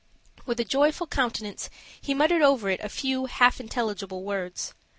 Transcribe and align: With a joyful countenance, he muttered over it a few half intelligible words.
With 0.47 0.59
a 0.59 0.65
joyful 0.65 1.05
countenance, 1.05 1.69
he 2.01 2.15
muttered 2.15 2.41
over 2.41 2.71
it 2.71 2.79
a 2.79 2.89
few 2.89 3.27
half 3.27 3.59
intelligible 3.59 4.23
words. 4.23 4.73